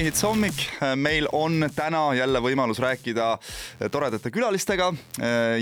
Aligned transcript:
Hits 0.00 0.22
hommik. 0.24 0.70
meil 0.96 1.26
on 1.32 1.66
täna 1.76 2.14
jälle 2.16 2.40
võimalus 2.40 2.78
rääkida 2.80 3.34
toredate 3.88 4.30
külalistega 4.34 4.90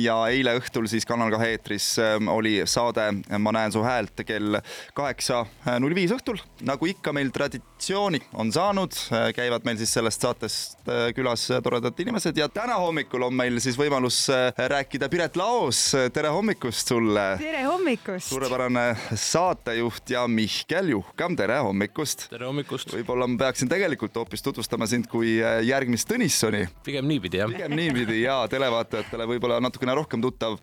ja 0.01 0.17
eile 0.33 0.57
õhtul 0.59 0.89
siis 0.91 1.07
Kanal 1.07 1.30
kahe 1.30 1.53
eetris 1.55 1.93
oli 2.33 2.57
saade 2.67 3.05
Ma 3.39 3.53
näen 3.55 3.73
su 3.73 3.83
häält 3.85 4.25
kell 4.27 4.59
kaheksa 4.96 5.45
null 5.79 5.95
viis 5.95 6.12
õhtul. 6.14 6.41
nagu 6.67 6.89
ikka 6.91 7.12
meil 7.14 7.31
traditsiooni 7.35 8.21
on 8.35 8.50
saanud, 8.53 8.95
käivad 9.36 9.67
meil 9.68 9.79
siis 9.79 9.93
sellest 9.95 10.25
saatest 10.25 10.89
külas 11.17 11.46
toredad 11.62 12.00
inimesed 12.00 12.36
ja 12.36 12.49
täna 12.53 12.79
hommikul 12.82 13.29
on 13.29 13.36
meil 13.39 13.61
siis 13.62 13.79
võimalus 13.79 14.25
rääkida 14.57 15.09
Piret 15.09 15.37
Laos. 15.37 15.93
tere 16.12 16.32
hommikust 16.35 16.89
sulle. 16.89 17.27
tere 17.39 17.62
hommikust. 17.69 18.29
suurepärane 18.29 18.96
saatejuht 19.14 20.11
ja 20.11 20.27
Mihkel 20.29 20.89
Juhkam, 20.94 21.36
tere 21.36 21.58
hommikust. 21.64 22.29
tere 22.30 22.49
hommikust. 22.49 22.93
võib-olla 22.96 23.29
ma 23.29 23.39
peaksin 23.44 23.69
tegelikult 23.71 24.16
hoopis 24.16 24.43
tutvustama 24.43 24.86
sind 24.91 25.08
kui 25.11 25.39
äh, 25.43 25.61
järgmist 25.69 26.08
Tõnissoni. 26.08 26.64
pigem 26.85 27.08
niipidi 27.08 27.43
jah. 27.43 27.53
pigem 27.53 27.77
niipidi 27.77 28.07
ja 28.14 28.39
televaatajatele 28.50 29.26
võib-olla 29.32 29.61
natukene 29.61 29.94
rohkem 29.94 30.22
tuttav. 30.22 30.58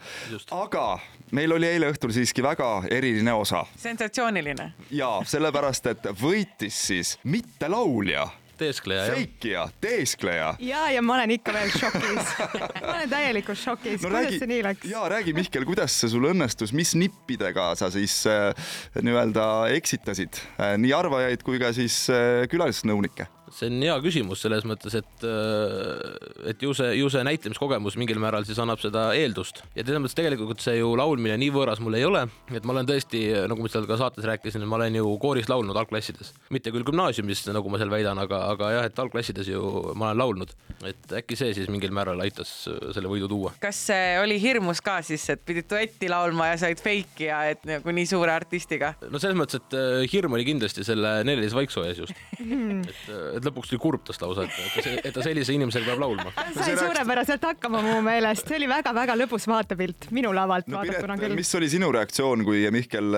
aga 0.51 0.85
meil 1.31 1.51
oli 1.55 1.67
eile 1.67 1.91
õhtul 1.93 2.13
siiski 2.15 2.43
väga 2.43 2.83
eriline 2.91 3.33
osa. 3.33 3.65
sensatsiooniline. 3.77 4.73
ja 4.91 5.19
sellepärast, 5.25 5.91
et 5.93 6.09
võitis 6.21 6.81
siis 6.87 7.17
mitte 7.23 7.69
laulja 7.69 8.27
teeskleja 8.57 9.05
jah. 9.05 9.15
feikija, 9.15 9.67
teeskleja. 9.81 10.55
ja, 10.59 10.89
ja 10.91 11.01
ma 11.01 11.17
olen 11.17 11.35
ikka 11.35 11.53
veel 11.55 11.71
šokis 11.75 12.31
ma 12.85 12.93
olen 12.93 13.09
täielikult 13.11 13.59
šokis 13.59 13.99
no,, 13.99 14.09
kuidas 14.09 14.25
räägi, 14.25 14.39
see 14.39 14.51
nii 14.51 14.63
läks? 14.69 14.89
ja 14.89 15.05
räägi, 15.11 15.35
Mihkel, 15.35 15.67
kuidas 15.67 15.95
see 15.99 16.11
sul 16.11 16.29
õnnestus, 16.31 16.73
mis 16.75 16.95
nippidega 16.99 17.71
sa 17.79 17.91
siis 17.93 18.21
äh, 18.31 18.51
nii-öelda 19.01 19.47
eksitasid 19.75 20.39
äh, 20.55 20.75
nii 20.81 20.93
arvajaid 20.95 21.43
kui 21.45 21.59
ka 21.61 21.73
siis 21.75 22.05
äh, 22.13 22.45
külalisnõunikke? 22.51 23.27
See 23.53 23.69
on 23.69 23.83
hea 23.85 23.95
küsimus 24.03 24.41
selles 24.45 24.65
mõttes, 24.67 24.95
et, 24.97 25.25
äh, 25.25 26.49
et 26.51 26.63
ju 26.63 26.73
see, 26.77 26.95
ju 26.99 27.09
see 27.13 27.23
näitlemiskogemus 27.27 27.97
mingil 28.01 28.19
määral 28.21 28.47
siis 28.47 28.59
annab 28.61 28.81
seda 28.81 29.07
eeldust 29.17 29.61
ja 29.75 29.83
selles 29.83 30.01
mõttes 30.03 30.17
tegelikult 30.17 30.63
see 30.63 30.79
ju 30.79 30.93
laulmine 30.97 31.37
nii 31.41 31.51
võõras 31.55 31.81
mul 31.83 31.97
ei 31.99 32.05
ole, 32.07 32.25
et 32.51 32.65
ma 32.65 32.75
olen 32.75 32.89
tõesti, 32.89 33.21
nagu 33.49 33.65
ma 33.65 33.71
seal 33.71 33.87
ka 33.89 33.99
saates 34.01 34.27
rääkisin, 34.27 34.65
ma 34.69 34.79
olen 34.79 34.99
ju 34.99 35.13
kooris 35.21 35.49
laulnud 35.51 35.77
algklassides, 35.79 36.33
mitte 36.53 36.73
küll 36.73 36.87
gümnaasiumis, 36.87 37.45
nagu 37.53 37.71
ma 37.71 37.81
seal 37.81 37.93
väidan, 37.93 38.19
aga, 38.21 38.41
aga 38.55 38.71
jah, 38.77 38.89
et 38.89 39.03
algklassides 39.05 39.49
ju 39.51 39.61
ma 39.95 40.11
olen 40.11 40.21
laulnud, 40.23 40.55
et 40.87 41.15
äkki 41.21 41.37
see 41.39 41.53
siis 41.57 41.69
mingil 41.71 41.93
määral 41.95 42.21
aitas 42.25 42.51
selle 42.65 43.11
võidu 43.11 43.29
tuua. 43.31 43.53
kas 43.61 43.81
oli 44.21 44.39
hirmus 44.41 44.81
ka 44.85 44.99
siis, 45.05 45.25
et 45.33 45.43
pidid 45.45 45.69
duetti 45.69 46.09
laulma 46.11 46.51
ja 46.51 46.59
said 46.65 46.81
feiki 46.83 47.29
ja 47.29 47.43
et 47.51 47.63
nagu 47.67 47.95
nii 47.95 48.07
suure 48.09 48.33
artistiga? 48.33 48.93
no 49.09 49.21
selles 49.21 49.37
mõttes, 49.37 49.61
et 49.61 49.77
äh, 49.77 50.05
hirm 50.11 50.35
oli 50.37 50.47
kindlasti 50.47 50.85
selle 50.87 51.17
Neli-Liis 51.27 51.55
Vaiksoo 51.55 51.85
ees 51.87 52.01
just 52.03 52.15
et, 53.34 53.34
et 53.35 53.45
lõpuks 53.45 53.71
tuli 53.71 53.81
kurb 53.81 54.05
tast 54.07 54.23
lausa, 54.23 54.45
et, 54.45 54.87
et 55.03 55.13
ta 55.13 55.23
sellise 55.25 55.55
inimesega 55.55 55.91
peab 55.91 56.03
laulma. 56.03 56.31
sai 56.57 56.75
suurepäraselt 56.79 57.43
hakkama 57.49 57.81
mu 57.85 57.99
meelest, 58.05 58.47
see 58.47 58.59
oli 58.59 58.69
väga-väga 58.71 59.17
lõbus 59.19 59.47
vaatepilt 59.49 60.09
minu 60.15 60.31
lavalt 60.35 60.69
no, 60.71 60.79
vaadatuna 60.79 61.17
küll. 61.19 61.37
mis 61.37 61.51
oli 61.59 61.69
sinu 61.71 61.91
reaktsioon, 61.95 62.45
kui 62.47 62.63
Mihkel, 62.75 63.17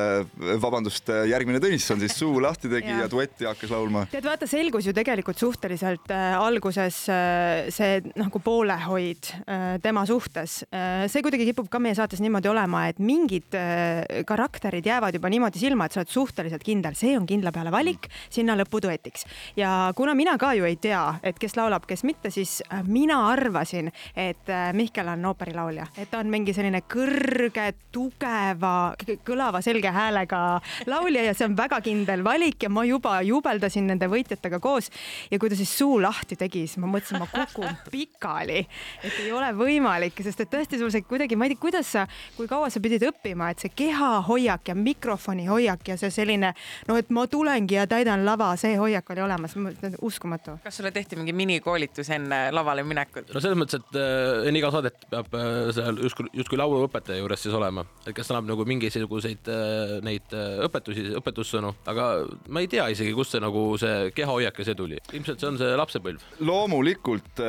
vabandust, 0.62 1.12
järgmine 1.30 1.62
Tõnisson 1.64 2.02
siis 2.04 2.16
suu 2.18 2.42
lahti 2.44 2.70
tegi 2.72 2.92
ja, 2.92 3.04
ja 3.06 3.12
duetti 3.12 3.48
hakkas 3.48 3.74
laulma? 3.74 4.06
tead, 4.12 4.26
vaata, 4.28 4.50
selgus 4.50 4.88
ju 4.88 4.94
tegelikult 4.96 5.40
suhteliselt 5.42 6.12
äh, 6.14 6.36
alguses 6.38 7.04
äh, 7.12 7.70
see 7.74 8.02
nagu 8.20 8.42
poolehoid 8.44 9.32
äh, 9.40 9.66
tema 9.84 10.06
suhtes 10.10 10.62
äh,. 10.70 11.06
see 11.12 11.24
kuidagi 11.26 11.50
kipub 11.52 11.70
ka 11.72 11.82
meie 11.84 11.98
saates 11.98 12.22
niimoodi 12.24 12.52
olema, 12.52 12.86
et 12.92 13.02
mingid 13.04 13.58
äh, 13.58 14.24
karakterid 14.28 14.88
jäävad 14.88 15.18
juba 15.18 15.32
niimoodi 15.34 15.62
silma, 15.62 15.88
et 15.88 15.96
sa 15.96 16.04
oled 16.04 16.14
suhteliselt 16.14 16.66
kindel, 16.66 16.98
see 16.98 17.16
on 17.18 17.28
kindla 17.30 17.54
peale 17.56 17.74
valik 17.74 18.08
mm. 18.10 18.32
sinna 18.40 18.58
lõpuduetiks 18.60 19.28
ja 19.60 19.92
kuna 19.98 20.07
mina 20.16 20.38
ka 20.38 20.54
ju 20.54 20.66
ei 20.68 20.76
tea, 20.80 21.02
et 21.24 21.40
kes 21.40 21.56
laulab, 21.58 21.86
kes 21.88 22.04
mitte, 22.08 22.30
siis 22.34 22.62
äh, 22.72 22.84
mina 22.88 23.18
arvasin, 23.32 23.90
et 24.16 24.50
äh, 24.50 24.70
Mihkel 24.78 25.08
on 25.12 25.26
ooperilaulja, 25.32 25.88
et 25.98 26.12
ta 26.12 26.22
on 26.22 26.30
mingi 26.32 26.54
selline 26.56 26.84
kõrge, 26.90 27.72
tugeva, 27.92 28.94
kõlava, 29.26 29.62
selge 29.66 29.92
häälega 29.94 30.42
laulja 30.88 31.26
ja 31.28 31.34
see 31.38 31.48
on 31.50 31.58
väga 31.58 31.80
kindel 31.86 32.24
valik 32.26 32.68
ja 32.68 32.70
ma 32.70 32.84
juba 32.88 33.18
jubeldasin 33.26 33.88
nende 33.90 34.10
võitjatega 34.12 34.60
koos. 34.64 34.92
ja 35.32 35.40
kui 35.40 35.50
ta 35.50 35.58
siis 35.60 35.74
suu 35.78 35.98
lahti 36.02 36.38
tegi, 36.40 36.66
siis 36.68 36.78
ma 36.84 36.92
mõtlesin, 36.92 37.20
ma 37.22 37.28
kukun 37.32 37.80
pikali, 37.94 38.64
et 39.04 39.20
ei 39.24 39.32
ole 39.32 39.52
võimalik, 39.58 40.22
sest 40.24 40.46
et 40.46 40.52
tõesti 40.54 40.80
sul 40.80 40.92
see 40.94 41.06
kuidagi, 41.08 41.36
ma 41.36 41.48
ei 41.48 41.56
tea, 41.56 41.62
kuidas 41.62 41.92
sa, 41.98 42.06
kui 42.38 42.48
kaua 42.48 42.70
sa 42.74 42.84
pidid 42.84 43.04
õppima, 43.10 43.52
et 43.52 43.66
see 43.66 43.74
kehahoiak 43.76 44.72
ja 44.72 44.78
mikrofoni 44.78 45.48
hoiak 45.50 45.88
ja 45.88 45.98
see 46.00 46.14
selline, 46.14 46.54
no 46.88 46.98
et 47.00 47.10
ma 47.10 47.28
tulengi 47.32 47.80
ja 47.80 47.88
täidan 47.90 48.26
lava, 48.28 48.54
see 48.60 48.78
hoiak 48.80 49.10
oli 49.16 49.26
olemas 49.26 49.58
uskumatu. 50.02 50.58
kas 50.64 50.78
sulle 50.78 50.92
tehti 50.92 51.18
mingi 51.20 51.34
minikoolitus 51.34 52.10
enne 52.16 52.40
lavale 52.54 52.84
minekut? 52.88 53.32
no 53.34 53.42
selles 53.44 53.58
mõttes, 53.60 53.82
et 53.82 53.98
äh, 54.00 54.48
enne 54.50 54.62
iga 54.62 54.72
saadet 54.74 55.08
peab 55.12 55.34
äh, 55.38 55.70
seal 55.76 56.02
justkui, 56.06 56.30
justkui 56.38 56.60
lauluõpetaja 56.62 57.20
juures 57.22 57.44
siis 57.44 57.56
olema, 57.58 57.86
et 58.06 58.14
kes 58.18 58.32
annab 58.32 58.52
nagu 58.52 58.68
mingisuguseid 58.70 59.50
äh, 59.52 59.96
neid 60.06 60.36
õpetusi, 60.68 61.08
õpetussõnu, 61.20 61.74
aga 61.90 62.08
ma 62.54 62.64
ei 62.64 62.70
tea 62.72 62.88
isegi, 62.94 63.16
kust 63.18 63.36
see 63.36 63.44
nagu 63.44 63.64
see 63.82 64.12
kehahoiak 64.18 64.62
ja 64.62 64.68
see 64.70 64.78
tuli. 64.78 65.02
ilmselt 65.18 65.42
see 65.42 65.52
on 65.52 65.60
see 65.62 65.74
lapsepõlv. 65.82 66.28
loomulikult 66.48 67.44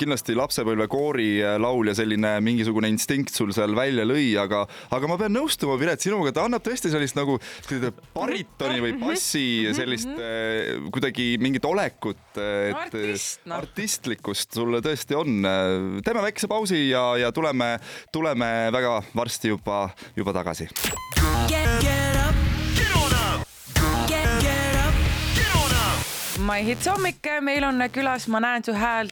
kindlasti 0.00 0.36
lapsepõlve 0.38 0.86
koorilaul 0.90 1.90
ja 1.90 1.96
selline 1.98 2.36
mingisugune 2.44 2.90
instinkt 2.92 3.34
sul 3.34 3.52
seal 3.56 3.74
välja 3.78 4.06
lõi, 4.08 4.32
aga, 4.40 4.64
aga 4.94 5.10
ma 5.10 5.18
pean 5.20 5.34
nõustuma, 5.34 5.78
Piret, 5.80 6.02
sinuga, 6.04 6.32
ta 6.34 6.44
annab 6.46 6.64
tõesti 6.64 6.92
sellist 6.92 7.18
nagu 7.18 7.38
baritoni 8.18 8.82
või 8.84 8.96
bassi 9.00 9.44
sellist 9.76 10.10
äh, 10.14 10.78
kuidagi 10.92 11.32
mingit 11.42 11.64
olekut 11.66 11.79
olekut, 11.80 12.36
et 12.36 12.76
Artist, 12.76 13.40
no. 13.48 13.56
artistlikkust 13.60 14.58
sulle 14.58 14.80
tõesti 14.84 15.16
on. 15.16 15.40
teeme 16.04 16.22
väikese 16.22 16.48
pausi 16.50 16.88
ja, 16.90 17.16
ja 17.16 17.32
tuleme, 17.32 17.78
tuleme 18.12 18.68
väga 18.72 19.00
varsti 19.16 19.54
juba, 19.54 19.88
juba 20.16 20.34
tagasi. 20.36 20.68
My 26.40 26.64
Hits 26.64 26.88
hommik, 26.88 27.26
meil 27.44 27.64
on 27.64 27.82
külas 27.92 28.24
Ma 28.28 28.40
näen 28.40 28.64
su 28.64 28.72
häält 28.74 29.09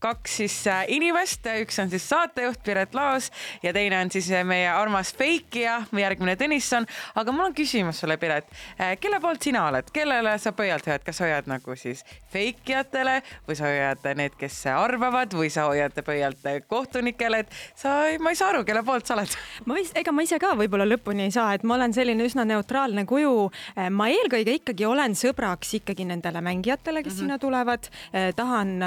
kaks 0.00 0.36
siis 0.40 0.54
äh, 0.70 0.84
inimest, 0.88 1.44
üks 1.60 1.78
on 1.82 1.90
siis 1.92 2.04
saatejuht 2.08 2.62
Piret 2.64 2.94
Laos 2.94 3.30
ja 3.62 3.72
teine 3.76 3.98
on 4.00 4.10
siis 4.10 4.28
meie 4.44 4.68
armas 4.70 5.12
feikija, 5.16 5.82
järgmine 5.92 6.36
Tõnisson. 6.40 6.86
aga 7.14 7.32
mul 7.32 7.50
on 7.50 7.56
küsimus 7.56 8.00
sulle, 8.00 8.16
Piret. 8.16 8.48
Äh, 8.80 8.94
kelle 9.00 9.20
poolt 9.20 9.42
sina 9.42 9.66
oled, 9.68 9.90
kellele 9.92 10.36
sa 10.38 10.52
pöialt 10.56 10.86
hoiad, 10.86 11.04
kas 11.04 11.20
hoiad 11.20 11.50
nagu 11.50 11.76
siis 11.76 12.04
feikijatele 12.32 13.18
või 13.48 13.58
sa 13.58 13.68
hoiad 13.68 14.08
need, 14.16 14.36
kes 14.40 14.62
arvavad 14.72 15.36
või 15.36 15.50
sa 15.52 15.68
hoiad 15.70 15.96
pöialt 16.06 16.48
kohtunikele, 16.68 17.44
et 17.44 17.52
sa, 17.74 17.98
ma 18.20 18.32
ei 18.32 18.40
saa 18.40 18.54
aru, 18.54 18.64
kelle 18.64 18.84
poolt 18.86 19.06
sa 19.06 19.18
oled? 19.18 19.36
ma 19.66 19.76
vist, 19.76 19.96
ega 19.98 20.14
ma 20.16 20.24
ise 20.24 20.40
ka 20.42 20.54
võib-olla 20.56 20.88
lõpuni 20.88 21.26
ei 21.28 21.34
saa, 21.34 21.52
et 21.54 21.66
ma 21.66 21.76
olen 21.76 21.94
selline 21.96 22.24
üsna 22.24 22.46
neutraalne 22.48 23.04
kuju. 23.08 23.50
Äh, 23.76 23.90
ma 23.92 24.08
eelkõige 24.12 24.56
ikkagi 24.62 24.88
olen 24.88 25.16
sõbraks 25.18 25.76
ikkagi 25.80 26.08
nendele 26.08 26.40
mängijatele, 26.40 27.02
kes 27.04 27.12
mm 27.12 27.16
-hmm. 27.16 27.20
sinna 27.20 27.38
tulevad. 27.38 27.88
Tahan 28.36 28.80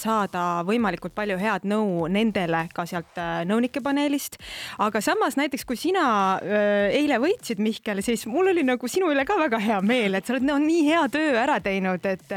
saada 0.00 0.62
võimalikult 0.66 1.14
palju 1.16 1.38
head 1.40 1.66
nõu 1.68 2.08
nendele 2.12 2.66
ka 2.74 2.86
sealt 2.88 3.18
eh, 3.20 3.44
nõunike 3.48 3.82
paneelist. 3.84 4.38
aga 4.78 5.00
samas 5.04 5.38
näiteks, 5.40 5.64
kui 5.64 5.76
sina 5.78 6.04
eile 6.44 7.18
võitsid, 7.22 7.60
Mihkel, 7.62 8.02
siis 8.04 8.26
mul 8.30 8.50
oli 8.52 8.64
nagu 8.66 8.88
sinu 8.88 9.10
üle 9.12 9.24
ka 9.28 9.36
väga 9.38 9.60
hea 9.62 9.80
meel, 9.84 10.14
et 10.14 10.26
sa 10.26 10.34
oled 10.34 10.46
no, 10.46 10.58
nii 10.62 10.84
hea 10.88 11.02
töö 11.12 11.34
ära 11.40 11.58
teinud, 11.64 12.04
et, 12.08 12.34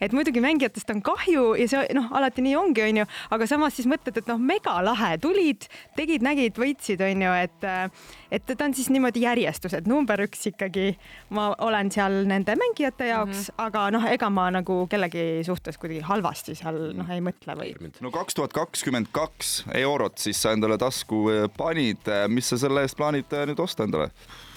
et 0.00 0.14
muidugi 0.16 0.42
mängijatest 0.44 0.90
on 0.94 1.02
kahju 1.04 1.54
ja 1.60 1.68
see 1.70 1.96
noh, 1.96 2.10
alati 2.16 2.44
nii 2.44 2.56
ongi, 2.58 2.84
onju, 2.86 3.06
aga 3.34 3.48
samas 3.50 3.76
siis 3.78 3.88
mõtled, 3.90 4.20
et 4.20 4.30
noh, 4.30 4.40
megalahe, 4.50 5.16
tulid, 5.22 5.66
tegid, 5.98 6.24
nägid, 6.26 6.58
võitsid, 6.60 7.02
onju, 7.04 7.34
et, 7.44 7.68
et 8.30 8.50
ta 8.50 8.66
on 8.66 8.76
siis 8.76 8.90
niimoodi 8.92 9.24
järjestus, 9.24 9.74
et 9.78 9.88
number 9.90 10.24
üks 10.26 10.46
ikkagi 10.50 10.92
ma 11.36 11.50
olen 11.66 11.90
seal 11.92 12.22
nende 12.28 12.56
mängijate 12.58 13.10
jaoks 13.10 13.36
mm, 13.36 13.42
-hmm. 13.48 13.64
aga 13.66 13.86
noh, 13.94 14.06
ega 14.10 14.30
ma 14.30 14.48
nagu 14.54 14.86
kellegi 14.90 15.44
suhtes 15.46 15.78
kuidagi 15.78 16.00
halvasti 16.06 16.54
seal 16.58 16.80
noh, 17.00 17.10
ei 17.14 17.24
mõtle 17.24 17.56
või. 17.58 17.72
no 18.04 18.12
kaks 18.14 18.38
tuhat 18.38 18.54
kakskümmend 18.56 19.10
kaks 19.14 19.64
eurot 19.80 20.20
siis 20.22 20.40
sa 20.42 20.54
endale 20.56 20.78
tasku 20.80 21.24
eh, 21.32 21.48
panid, 21.56 22.10
mis 22.32 22.52
sa 22.52 22.60
selle 22.60 22.84
eest 22.86 22.98
plaanid 23.00 23.32
eh, 23.36 23.46
nüüd 23.50 23.62
osta 23.62 23.86
endale? 23.88 24.10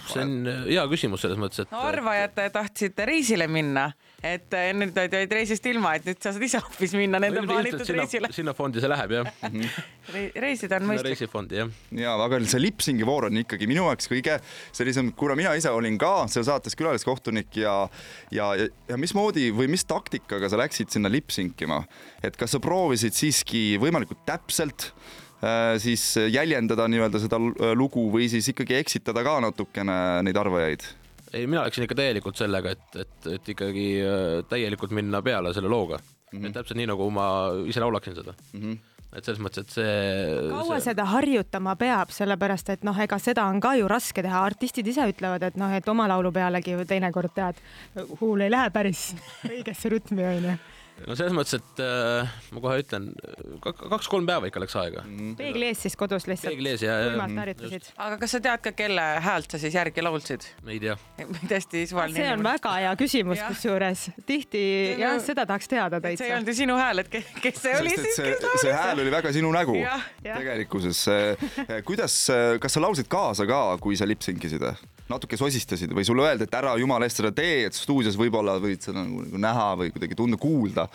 See 0.10 0.24
on 0.24 0.34
eh, 0.48 0.64
hea 0.74 0.86
küsimus 0.92 1.24
selles 1.26 1.40
mõttes, 1.42 1.64
et. 1.64 1.72
no 1.74 1.84
arvajad 1.88 2.40
tahtsid 2.54 3.00
reisile 3.08 3.48
minna 3.52 3.90
et 4.24 4.56
eh, 4.56 4.70
nüüd 4.76 4.96
jäid 4.96 5.34
reisist 5.36 5.66
ilma, 5.68 5.96
et 5.98 6.06
nüüd 6.08 6.20
sa 6.24 6.32
saad 6.32 6.46
ise 6.48 6.62
hoopis 6.64 6.94
minna 6.96 7.20
nende 7.22 7.42
no, 7.42 7.48
plaanitud 7.50 7.84
sinna, 7.84 8.06
reisile. 8.06 8.30
sinna 8.36 8.54
fondi 8.56 8.84
see 8.84 8.92
läheb 8.92 9.16
jah 9.18 9.32
reisida 10.46 10.80
on 10.80 10.88
mõistlik. 10.92 11.12
reisifondi 11.12 11.60
jah. 11.60 11.74
ja 12.00 12.16
aga 12.24 12.40
see 12.46 12.62
lipsingi 12.64 13.08
voor 13.08 13.28
on 13.30 13.42
ikkagi 13.44 13.68
minu 13.70 13.88
jaoks 13.90 14.08
kõige 14.12 14.38
sellisem, 14.72 15.12
kuna 15.20 15.36
mina 15.40 15.56
ise 15.60 15.72
olin 15.76 16.00
ka 16.02 16.14
seal 16.32 16.48
saates 16.48 16.80
külaliskohtunik 16.80 17.60
ja 17.60 17.76
ja, 18.32 18.54
ja, 18.60 18.70
ja 18.90 19.00
mismoodi 19.00 19.50
või 19.56 19.70
mis 19.74 19.84
taktikaga 19.88 20.48
sa 20.52 20.60
läksid 20.62 20.94
sinna 20.94 21.12
lipsinkima, 21.12 21.82
et 22.24 22.40
kas 22.40 22.56
sa 22.56 22.64
proovisid 22.64 23.16
siiski 23.18 23.66
võimalikult 23.82 24.24
täpselt 24.28 24.92
äh, 24.92 25.24
siis 25.84 26.04
jäljendada 26.32 26.86
nii-öelda 26.88 27.20
seda 27.20 27.40
lugu 27.76 28.06
või 28.14 28.30
siis 28.32 28.48
ikkagi 28.54 28.78
eksitada 28.80 29.24
ka 29.26 29.40
natukene 29.44 29.96
neid 30.24 30.38
arvajaid 30.40 30.86
ei, 31.34 31.48
mina 31.48 31.66
läksin 31.66 31.88
ikka 31.88 31.98
täielikult 31.98 32.40
sellega, 32.40 32.74
et, 32.76 32.98
et, 33.04 33.30
et 33.38 33.54
ikkagi 33.56 33.88
äh, 34.06 34.40
täielikult 34.50 34.94
minna 34.96 35.22
peale 35.26 35.54
selle 35.54 35.72
looga 35.72 36.00
mm. 36.00 36.40
-hmm. 36.40 36.48
et 36.48 36.58
täpselt 36.58 36.80
nii, 36.80 36.90
nagu 36.94 37.10
ma 37.14 37.28
ise 37.68 37.84
laulaksin 37.84 38.16
seda 38.16 38.36
mm. 38.54 38.60
-hmm 38.62 38.82
et 39.14 39.26
selles 39.26 39.42
mõttes, 39.46 39.62
et 39.62 39.70
see. 39.70 40.50
kaua 40.50 40.80
see... 40.80 40.86
seda 40.90 41.04
harjutama 41.06 41.76
peab, 41.78 42.10
sellepärast 42.10 42.70
et 42.74 42.84
noh, 42.84 42.98
ega 42.98 43.20
seda 43.22 43.44
on 43.46 43.60
ka 43.62 43.76
ju 43.78 43.88
raske 43.88 44.24
teha, 44.26 44.40
artistid 44.42 44.88
ise 44.90 45.06
ütlevad, 45.06 45.44
et 45.46 45.60
noh, 45.62 45.70
et 45.70 45.90
oma 45.90 46.08
laulu 46.10 46.32
pealegi 46.34 46.74
teinekord 46.90 47.30
tead, 47.36 47.60
huul 48.22 48.42
ei 48.42 48.50
lähe 48.50 48.72
päris 48.74 49.12
õigesse 49.46 49.94
rütmi 49.94 50.26
onju 50.32 50.56
no 51.08 51.16
selles 51.18 51.34
mõttes, 51.36 51.58
et 51.60 51.82
äh, 51.84 52.34
ma 52.54 52.64
kohe 52.64 52.80
ütlen, 52.84 53.10
kaks-kolm 53.64 54.28
päeva 54.30 54.50
ikka 54.50 54.62
läks 54.64 54.76
aega 54.80 55.04
mm. 55.04 55.18
-hmm. 55.18 55.36
peegli 55.40 55.68
ees 55.70 55.82
siis 55.86 55.98
kodus 56.00 56.28
lihtsalt. 56.30 56.54
peegli 56.54 56.72
ees 56.74 56.86
ja. 56.86 56.98
tuimalt 57.08 57.38
harjutasid. 57.42 57.90
aga 57.98 58.20
kas 58.22 58.36
sa 58.36 58.42
tead 58.48 58.64
ka, 58.68 58.74
kelle 58.78 59.06
häält 59.28 59.56
sa 59.56 59.62
siis 59.62 59.76
järgi 59.78 60.06
laulsid? 60.06 60.48
ei 60.68 60.80
tea. 60.84 60.98
täiesti 61.52 61.86
suvaline. 61.90 62.20
see 62.20 62.32
on 62.38 62.46
väga 62.48 62.76
hea 62.80 62.94
küsimus 63.00 63.44
kusjuures, 63.48 64.06
tihti 64.30 64.64
jah, 65.02 65.18
seda 65.24 65.48
tahaks 65.50 65.72
teada 65.72 66.02
täitsa. 66.04 66.24
see 66.24 66.32
ei 66.32 66.38
olnud 66.38 66.54
ju 66.54 66.58
sinu 66.62 66.80
hääl, 66.80 67.04
et 67.04 67.12
kes 67.14 67.62
see 67.66 67.76
oli 67.80 67.96
siis, 67.98 68.18
kes 68.22 68.48
laulis? 68.48 68.66
see 68.68 68.78
hääl 68.78 69.04
oli 69.06 69.16
väga 69.18 69.36
sinu 69.36 69.52
nägu 69.56 69.78
tegelikkuses. 70.24 71.06
kuidas, 71.90 72.20
kas 72.60 72.78
sa 72.78 72.84
laulsid 72.84 73.10
kaasa 73.12 73.50
ka, 73.50 73.66
kui 73.82 73.98
sa 74.00 74.08
lipsinkisid? 74.08 74.64
Natuke 75.12 75.38
sosistasid 75.40 75.92
või 75.96 76.06
sulle 76.08 76.26
öeldi, 76.28 76.48
et 76.48 76.56
ära 76.56 76.76
jumala 76.80 77.08
eest 77.08 77.20
seda 77.20 77.34
tee, 77.36 77.66
et 77.68 77.76
stuudios 77.76 78.18
võib-olla 78.20 78.56
võid 78.64 78.86
seda 78.86 79.02
nagu, 79.02 79.26
nagu 79.26 79.42
näha 79.42 79.68
või 79.80 79.92
kuidagi 79.96 80.18
tunda, 80.20 80.40
kuulda? 80.40 80.88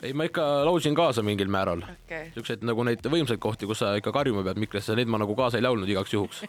ei, 0.00 0.14
ma 0.16 0.24
ikka 0.28 0.42
laulsin 0.64 0.96
kaasa 0.96 1.22
mingil 1.26 1.50
määral 1.52 1.82
okay.. 1.84 2.30
siukseid 2.36 2.64
nagu 2.64 2.86
neid 2.88 3.04
võimsaid 3.04 3.40
kohti, 3.42 3.68
kus 3.68 3.82
sa 3.82 3.92
ikka 4.00 4.14
karjuma 4.16 4.44
pead 4.46 4.60
mikrisse, 4.62 4.96
neid 4.96 5.10
ma 5.12 5.20
nagu 5.20 5.36
kaasa 5.36 5.60
ei 5.60 5.66
laulnud 5.66 5.90
igaks 5.90 6.14
juhuks 6.14 6.40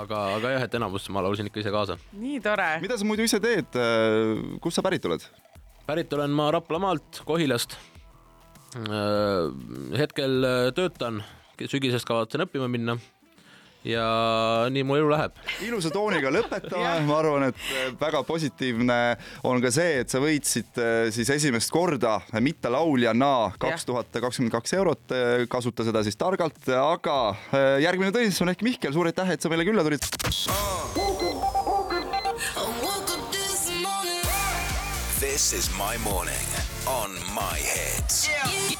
aga, 0.00 0.22
aga 0.38 0.54
jah, 0.56 0.64
et 0.64 0.78
enamus 0.80 1.10
ma 1.12 1.24
laulsin 1.26 1.50
ikka 1.50 1.60
ise 1.60 1.74
kaasa. 1.74 1.98
nii 2.16 2.40
tore. 2.44 2.72
mida 2.84 2.96
sa 2.96 3.08
muidu 3.08 3.28
ise 3.28 3.42
teed? 3.42 3.80
kust 4.64 4.80
sa 4.80 4.86
pärit 4.86 5.04
oled? 5.10 5.28
pärit 5.84 6.12
olen 6.16 6.32
ma 6.32 6.50
Raplamaalt, 6.54 7.22
Kohilast. 7.26 7.76
hetkel 9.98 10.44
töötan, 10.76 11.24
sügisest 11.60 12.08
kavatsen 12.08 12.46
õppima 12.46 12.68
minna 12.70 12.96
ja 13.84 14.68
nii 14.72 14.84
mu 14.84 14.96
elu 14.98 15.08
läheb. 15.10 15.36
ilusa 15.64 15.90
tooniga 15.92 16.32
lõpetame, 16.32 16.92
ma 17.08 17.18
arvan, 17.20 17.48
et 17.48 17.62
äh, 17.72 17.92
väga 18.00 18.22
positiivne 18.28 18.98
on 19.48 19.62
ka 19.64 19.72
see, 19.74 20.00
et 20.02 20.12
sa 20.12 20.20
võitsid 20.22 20.80
äh, 20.80 21.08
siis 21.14 21.30
esimest 21.32 21.72
korda 21.72 22.18
mittelauljana 22.40 23.52
kaks 23.60 23.88
tuhat 23.88 24.12
kakskümmend 24.12 24.52
kaks 24.54 24.76
eurot. 24.76 25.04
Äh, 25.16 25.46
kasuta 25.50 25.86
seda 25.86 26.04
siis 26.04 26.18
targalt, 26.20 26.60
aga 26.74 27.34
järgmine 27.80 28.12
on 28.12 28.52
ehk 28.52 28.62
Mihkel, 28.66 28.92
suur 28.94 29.08
aitäh, 29.08 29.32
et 29.32 29.42
sa 29.42 29.50
meile 29.52 29.64
külla 29.68 29.84
tulid. 29.86 30.04
This 35.20 35.52
is 35.56 35.70
my 35.78 35.96
morning 36.04 36.46
on 36.86 37.16
my 37.34 37.56
head 37.56 38.12
yeah.. 38.28 38.79